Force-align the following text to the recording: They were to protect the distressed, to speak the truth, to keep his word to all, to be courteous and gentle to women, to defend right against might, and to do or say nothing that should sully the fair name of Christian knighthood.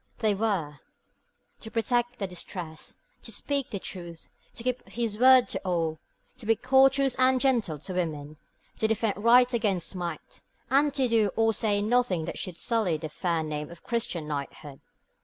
They 0.17 0.33
were 0.33 0.79
to 1.59 1.69
protect 1.69 2.17
the 2.17 2.25
distressed, 2.25 3.03
to 3.21 3.31
speak 3.31 3.69
the 3.69 3.77
truth, 3.77 4.29
to 4.55 4.63
keep 4.63 4.89
his 4.89 5.15
word 5.19 5.47
to 5.49 5.59
all, 5.59 5.99
to 6.39 6.47
be 6.47 6.55
courteous 6.55 7.13
and 7.19 7.39
gentle 7.39 7.77
to 7.77 7.93
women, 7.93 8.37
to 8.77 8.87
defend 8.87 9.23
right 9.23 9.53
against 9.53 9.93
might, 9.95 10.41
and 10.71 10.91
to 10.95 11.07
do 11.07 11.29
or 11.35 11.53
say 11.53 11.83
nothing 11.83 12.25
that 12.25 12.39
should 12.39 12.57
sully 12.57 12.97
the 12.97 13.09
fair 13.09 13.43
name 13.43 13.69
of 13.69 13.83
Christian 13.83 14.27
knighthood. 14.27 14.81